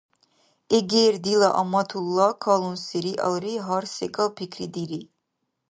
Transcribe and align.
Эгер 0.77 1.13
дила 1.25 1.49
Аматулла 1.61 2.29
калунси 2.43 2.95
риалри, 3.03 3.55
гьар 3.67 3.85
секӀал 3.95 4.29
пикридири. 4.37 5.01